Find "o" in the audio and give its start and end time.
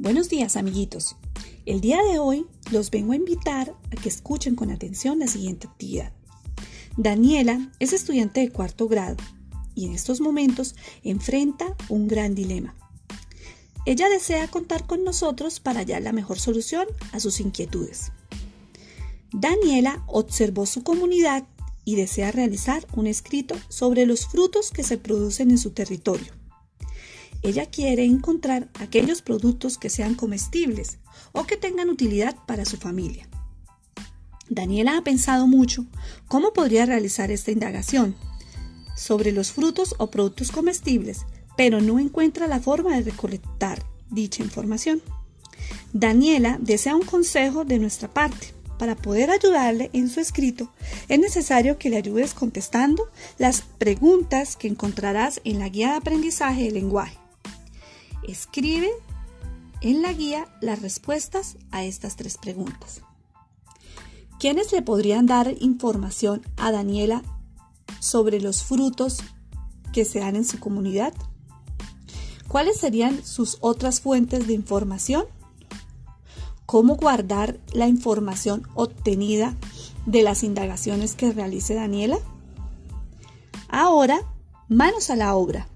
31.32-31.44, 39.98-40.10